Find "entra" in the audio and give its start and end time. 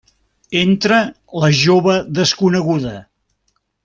0.61-1.01